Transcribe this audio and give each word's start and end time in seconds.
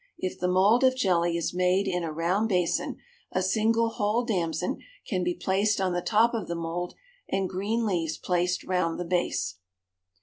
If 0.17 0.39
the 0.39 0.47
mould 0.47 0.83
of 0.83 0.95
jelly 0.95 1.37
is 1.37 1.53
made 1.53 1.87
in 1.87 2.03
a 2.03 2.11
round 2.11 2.49
basin, 2.49 2.97
a 3.31 3.43
single 3.43 3.89
whole 3.89 4.25
damson 4.25 4.79
can 5.07 5.23
be 5.23 5.35
placed 5.35 5.79
on 5.79 5.93
the 5.93 6.01
top 6.01 6.33
of 6.33 6.47
the 6.47 6.55
mould 6.55 6.95
and 7.29 7.47
green 7.47 7.85
leaves 7.85 8.17
placed 8.17 8.63
round 8.63 8.99
the 8.99 9.05
base. 9.05 9.59